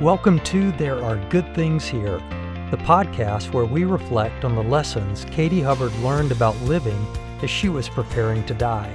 [0.00, 2.18] Welcome to There Are Good Things Here,
[2.70, 7.06] the podcast where we reflect on the lessons Katie Hubbard learned about living
[7.42, 8.94] as she was preparing to die.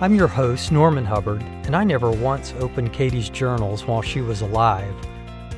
[0.00, 4.40] I'm your host, Norman Hubbard, and I never once opened Katie's journals while she was
[4.40, 4.92] alive.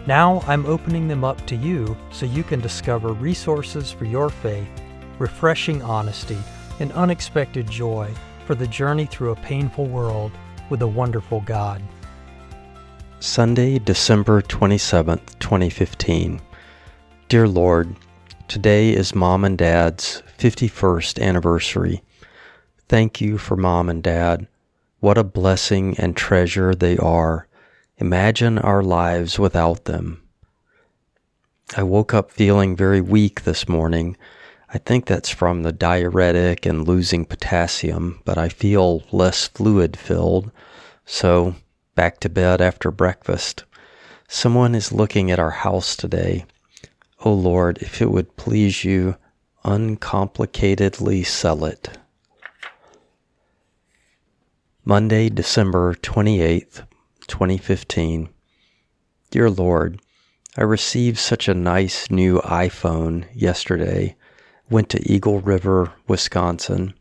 [0.07, 4.69] Now I'm opening them up to you so you can discover resources for your faith,
[5.21, 6.38] refreshing honesty,
[6.80, 8.11] and unexpected joy
[8.47, 10.33] for the journey through a painful world
[10.70, 11.80] with a wonderful God.
[13.20, 16.41] Sunday, December 27th, 2015.
[17.28, 17.95] Dear Lord,
[18.48, 22.02] today is Mom and Dad's 51st anniversary.
[22.89, 24.48] Thank you for Mom and Dad.
[25.00, 27.47] What a blessing and treasure they are.
[27.98, 30.23] Imagine our lives without them.
[31.77, 34.16] I woke up feeling very weak this morning.
[34.73, 40.53] I think that's from the diuretic and losing potassium, but I feel less fluid filled.
[41.05, 41.56] So
[41.97, 43.64] back to bed after breakfast.
[44.28, 46.45] Someone is looking at our house today.
[47.25, 49.17] Oh Lord, if it would please you,
[49.64, 51.98] uncomplicatedly sell it.
[54.84, 56.86] Monday, December 28th,
[57.27, 58.28] 2015.
[59.30, 60.00] Dear Lord,
[60.56, 64.17] I received such a nice new iPhone yesterday.
[64.71, 66.95] Went to Eagle River, Wisconsin.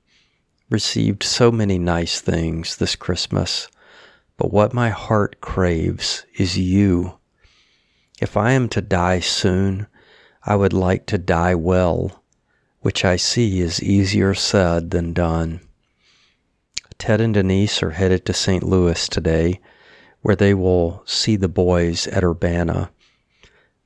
[0.72, 3.68] Received so many nice things this Christmas.
[4.38, 7.20] But what my heart craves is you.
[8.20, 9.86] If I am to die soon,
[10.44, 12.24] I would like to die well,
[12.80, 15.62] which I see is easier said than done.
[16.98, 18.64] Ted and Denise are headed to St.
[18.64, 19.62] Louis today,
[20.22, 22.90] where they will see the boys at Urbana.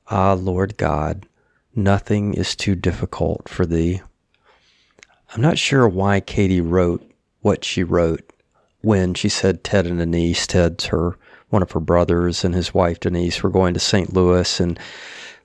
[0.08, 1.26] Ah, Lord God,
[1.76, 4.00] nothing is too difficult for thee.
[5.34, 8.32] I'm not sure why Katie wrote what she wrote
[8.80, 11.16] when she said Ted and Denise, Ted's her
[11.54, 14.12] one of her brothers and his wife Denise were going to St.
[14.12, 14.76] Louis in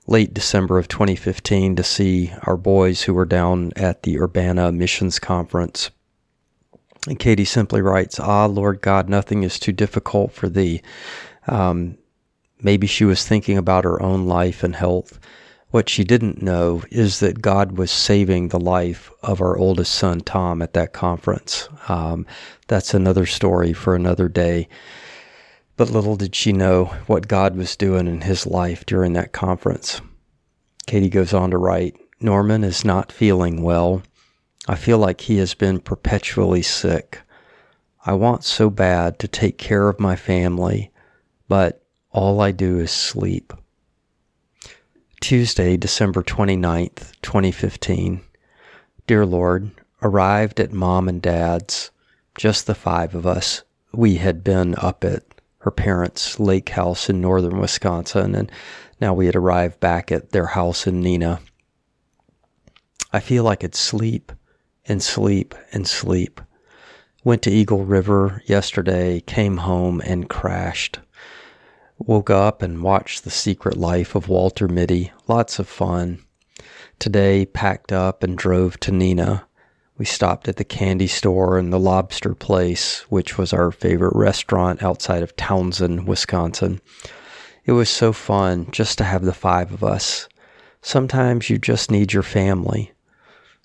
[0.08, 5.20] late December of 2015 to see our boys who were down at the Urbana Missions
[5.20, 5.90] Conference.
[7.06, 10.82] And Katie simply writes, Ah, Lord God, nothing is too difficult for thee.
[11.46, 11.96] Um,
[12.60, 15.20] maybe she was thinking about her own life and health
[15.70, 20.20] what she didn't know is that God was saving the life of our oldest son,
[20.20, 21.68] Tom, at that conference.
[21.88, 22.26] Um,
[22.66, 24.68] that's another story for another day.
[25.76, 30.00] But little did she know what God was doing in his life during that conference.
[30.86, 34.02] Katie goes on to write Norman is not feeling well.
[34.68, 37.20] I feel like he has been perpetually sick.
[38.04, 40.90] I want so bad to take care of my family,
[41.48, 43.52] but all I do is sleep.
[45.20, 48.22] Tuesday, December 29th, 2015.
[49.06, 49.70] Dear Lord,
[50.02, 51.90] arrived at mom and dad's,
[52.36, 53.62] just the five of us.
[53.92, 55.22] We had been up at
[55.58, 58.50] her parents' lake house in northern Wisconsin, and
[58.98, 61.40] now we had arrived back at their house in Neenah.
[63.12, 64.32] I feel I could sleep
[64.86, 66.40] and sleep and sleep.
[67.24, 70.98] Went to Eagle River yesterday, came home and crashed.
[72.06, 75.12] Woke up and watched The Secret Life of Walter Mitty.
[75.28, 76.24] Lots of fun.
[76.98, 79.42] Today, packed up and drove to Neenah.
[79.98, 84.82] We stopped at the candy store and the lobster place, which was our favorite restaurant
[84.82, 86.80] outside of Townsend, Wisconsin.
[87.66, 90.26] It was so fun just to have the five of us.
[90.80, 92.92] Sometimes you just need your family.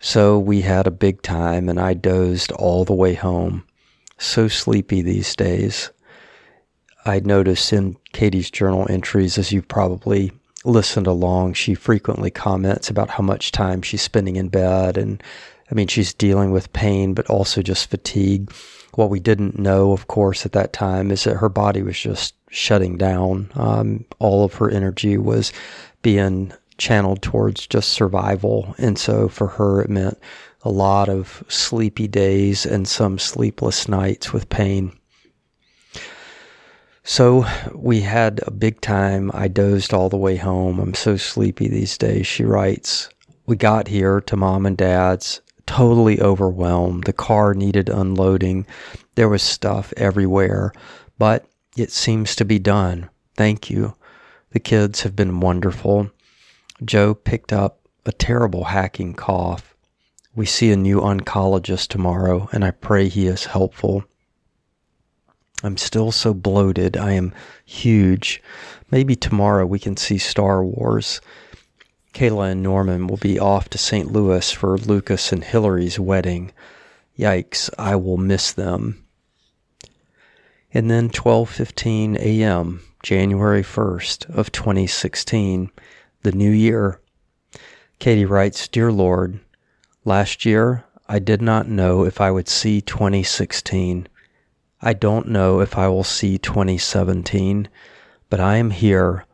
[0.01, 3.63] So we had a big time and I dozed all the way home.
[4.17, 5.89] So sleepy these days.
[7.05, 10.31] I noticed in Katie's journal entries, as you've probably
[10.63, 14.97] listened along, she frequently comments about how much time she's spending in bed.
[14.97, 15.21] And
[15.71, 18.51] I mean, she's dealing with pain, but also just fatigue.
[18.95, 22.33] What we didn't know, of course, at that time is that her body was just
[22.49, 23.51] shutting down.
[23.55, 25.53] Um, all of her energy was
[26.01, 28.73] being channeled towards just survival.
[28.77, 30.17] And so for her, it meant
[30.63, 34.97] a lot of sleepy days and some sleepless nights with pain.
[37.07, 39.29] So we had a big time.
[39.31, 40.79] I dozed all the way home.
[40.79, 42.25] I'm so sleepy these days.
[42.25, 43.09] She writes,
[43.45, 47.03] We got here to mom and dad's, totally overwhelmed.
[47.03, 48.65] The car needed unloading.
[49.13, 50.73] There was stuff everywhere,
[51.19, 51.45] but
[51.77, 53.07] it seems to be done.
[53.37, 53.93] Thank you.
[54.49, 56.09] The kids have been wonderful.
[56.83, 59.75] Joe picked up a terrible hacking cough.
[60.35, 64.05] We see a new oncologist tomorrow, and I pray he is helpful.
[65.65, 66.95] I'm still so bloated.
[66.95, 67.33] I am
[67.65, 68.43] huge.
[68.91, 71.21] Maybe tomorrow we can see Star Wars.
[72.13, 74.11] Kayla and Norman will be off to St.
[74.11, 76.51] Louis for Lucas and Hillary's wedding.
[77.17, 79.03] Yikes, I will miss them.
[80.71, 85.71] And then 12:15 a.m., January 1st of 2016,
[86.21, 86.99] the new year.
[87.97, 89.39] Katie writes, "Dear Lord,
[90.03, 94.07] last year I did not know if I would see 2016.
[94.81, 97.69] I don't know if I will see 2017,
[98.29, 99.25] but I am here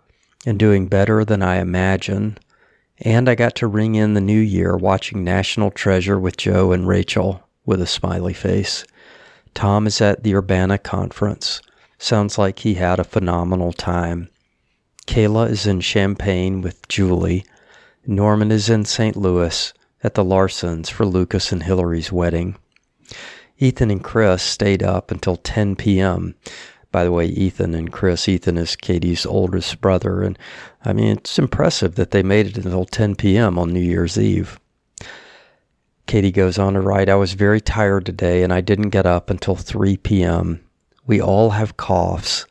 [0.46, 2.38] and doing better than I imagine.
[3.00, 6.88] And I got to ring in the new year watching National Treasure with Joe and
[6.88, 8.86] Rachel with a smiley face.
[9.54, 11.62] Tom is at the Urbana conference.
[11.98, 14.30] Sounds like he had a phenomenal time.
[15.08, 17.46] Kayla is in Champaign with Julie.
[18.06, 19.16] Norman is in St.
[19.16, 19.74] Louis
[20.04, 22.56] at the Larsons for Lucas and Hillary's wedding.
[23.62, 26.34] Ethan and Chris stayed up until 10 p.m.
[26.92, 30.24] By the way, Ethan and Chris, Ethan is Katie's oldest brother.
[30.24, 30.38] And
[30.84, 33.60] I mean, it's impressive that they made it until 10 p.m.
[33.60, 34.60] on New Year's Eve.
[36.08, 39.30] Katie goes on to write, I was very tired today and I didn't get up
[39.30, 40.60] until 3 p.m.
[41.06, 42.48] We all have coughs,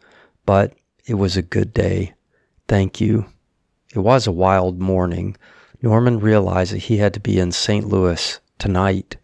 [0.47, 0.75] but
[1.07, 2.15] it was a good day.
[2.69, 3.27] Thank you.
[3.93, 5.37] It was a wild morning.
[5.83, 7.87] Norman realized that he had to be in St.
[7.89, 9.17] Louis tonight,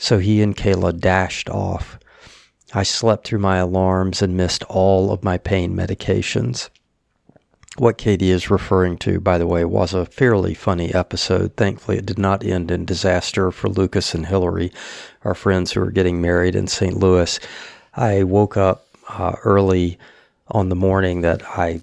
[0.00, 1.98] so he and Kayla dashed off.
[2.72, 6.70] I slept through my alarms and missed all of my pain medications.
[7.76, 11.54] What Katie is referring to, by the way, was a fairly funny episode.
[11.54, 14.72] Thankfully, it did not end in disaster for Lucas and Hillary,
[15.22, 16.96] our friends who are getting married in St.
[16.96, 17.38] Louis.
[17.94, 19.98] I woke up uh, early
[20.48, 21.82] on the morning that I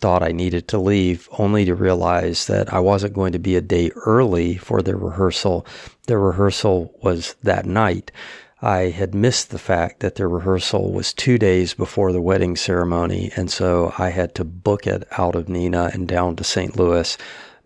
[0.00, 3.60] thought I needed to leave, only to realize that I wasn't going to be a
[3.60, 5.66] day early for their rehearsal.
[6.06, 8.12] Their rehearsal was that night.
[8.60, 13.30] I had missed the fact that their rehearsal was two days before the wedding ceremony,
[13.36, 16.76] and so I had to book it out of Neenah and down to St.
[16.76, 17.16] Louis.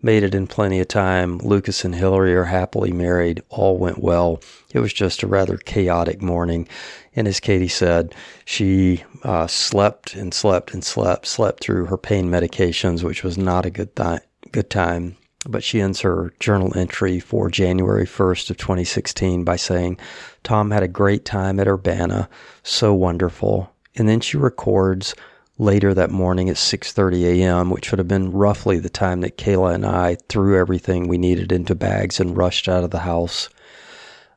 [0.05, 1.37] Made it in plenty of time.
[1.39, 3.41] Lucas and Hillary are happily married.
[3.49, 4.41] All went well.
[4.73, 6.67] It was just a rather chaotic morning.
[7.15, 8.13] And as Katie said,
[8.43, 13.65] she uh, slept and slept and slept, slept through her pain medications, which was not
[13.65, 14.19] a good, th-
[14.51, 15.15] good time
[15.49, 19.97] but she ends her journal entry for January 1st of 2016 by saying,
[20.43, 22.29] Tom had a great time at Urbana,
[22.63, 23.73] so wonderful.
[23.95, 25.13] And then she records
[25.59, 29.75] later that morning at 6:30 a.m., which would have been roughly the time that Kayla
[29.75, 33.49] and I threw everything we needed into bags and rushed out of the house.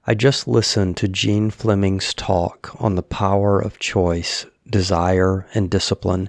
[0.06, 6.28] I just listened to Jean Fleming's talk on the power of choice, desire, and discipline,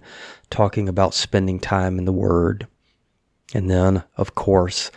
[0.50, 2.66] talking about spending time in the Word.
[3.54, 4.90] And then, of course,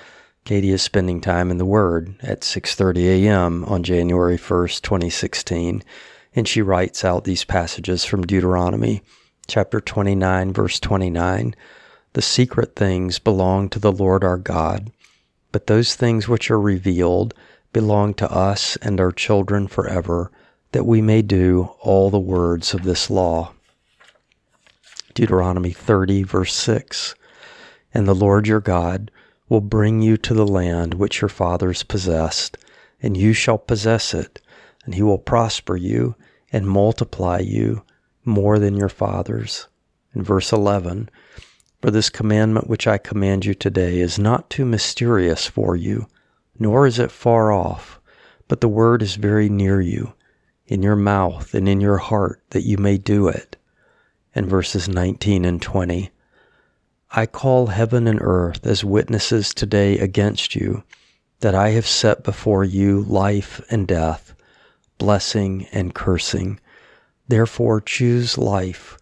[0.44, 3.64] Katie is spending time in the Word at 6:30 a.m.
[3.64, 5.82] on January 1st, 2016,
[6.36, 9.02] and she writes out these passages from Deuteronomy
[9.50, 11.56] chapter 29 verse 29.
[12.12, 14.92] The secret things belong to the Lord our God,
[15.50, 17.34] but those things which are revealed
[17.72, 20.30] belong to us and our children forever,
[20.70, 23.52] that we may do all the words of this law.
[25.14, 27.16] Deuteronomy 30 verse 6
[27.92, 29.10] and the Lord your God
[29.48, 32.56] will bring you to the land which your fathers possessed,
[33.02, 34.40] and you shall possess it,
[34.84, 36.14] and he will prosper you
[36.52, 37.82] and multiply you
[38.24, 39.68] more than your fathers.
[40.14, 41.08] In verse 11,
[41.80, 46.06] for this commandment which I command you today is not too mysterious for you,
[46.58, 48.00] nor is it far off,
[48.48, 50.12] but the word is very near you,
[50.66, 53.56] in your mouth and in your heart, that you may do it.
[54.34, 56.10] In verses 19 and 20,
[57.12, 60.84] I call heaven and earth as witnesses today against you
[61.40, 64.34] that I have set before you life and death,
[64.98, 66.60] blessing and cursing.
[67.30, 68.98] Therefore choose life,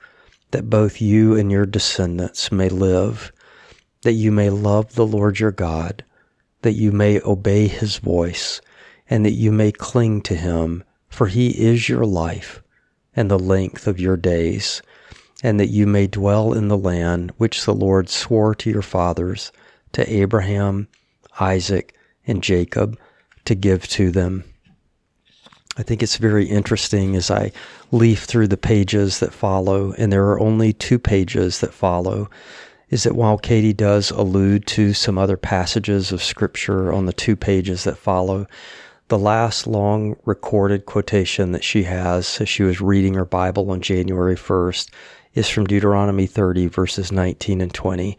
[0.52, 3.32] that both you and your descendants may live,
[4.02, 6.04] that you may love the Lord your God,
[6.62, 8.60] that you may obey his voice,
[9.10, 12.62] and that you may cling to him, for he is your life
[13.16, 14.82] and the length of your days
[15.42, 19.52] and that you may dwell in the land which the Lord swore to your fathers,
[19.92, 20.88] to Abraham,
[21.38, 21.94] Isaac,
[22.26, 22.98] and Jacob,
[23.44, 24.44] to give to them.
[25.78, 27.52] I think it's very interesting as I
[27.92, 32.28] leaf through the pages that follow, and there are only two pages that follow,
[32.90, 37.36] is that while Katie does allude to some other passages of Scripture on the two
[37.36, 38.48] pages that follow,
[39.06, 43.80] the last long recorded quotation that she has as she was reading her Bible on
[43.80, 44.90] January 1st
[45.34, 48.18] is from Deuteronomy 30, verses 19 and 20.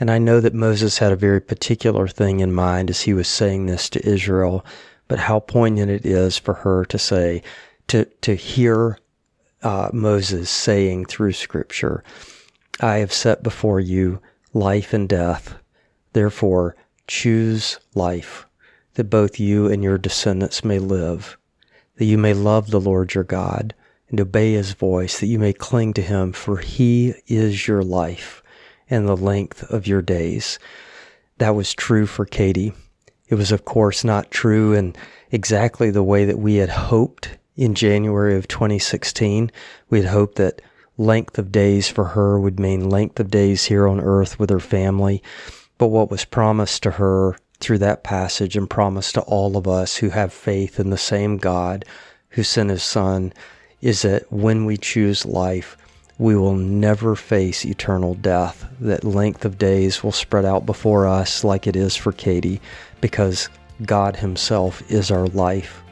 [0.00, 3.28] And I know that Moses had a very particular thing in mind as he was
[3.28, 4.64] saying this to Israel,
[5.08, 7.42] but how poignant it is for her to say,
[7.88, 8.98] to, to hear
[9.62, 12.02] uh, Moses saying through Scripture,
[12.80, 14.20] I have set before you
[14.52, 15.56] life and death.
[16.12, 18.46] Therefore, choose life,
[18.94, 21.36] that both you and your descendants may live,
[21.96, 23.74] that you may love the Lord your God
[24.08, 28.42] and obey his voice, that you may cling to him, for he is your life
[28.88, 30.58] and the length of your days.
[31.38, 32.72] That was true for Katie.
[33.28, 34.94] It was, of course, not true in
[35.30, 39.50] exactly the way that we had hoped in January of 2016.
[39.90, 40.62] We had hoped that
[40.98, 44.60] length of days for her would mean length of days here on earth with her
[44.60, 45.22] family.
[45.78, 49.96] But what was promised to her through that passage and promised to all of us
[49.96, 51.84] who have faith in the same God
[52.30, 53.32] who sent his son
[53.80, 55.76] is that when we choose life,
[56.18, 58.66] we will never face eternal death.
[58.80, 62.60] That length of days will spread out before us like it is for Katie
[63.00, 63.48] because
[63.84, 65.82] God Himself is our life.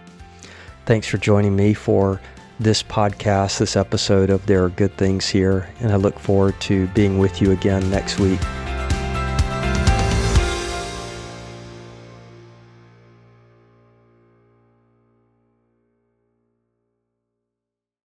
[0.86, 2.20] Thanks for joining me for
[2.60, 6.86] this podcast, this episode of There Are Good Things Here, and I look forward to
[6.88, 8.40] being with you again next week.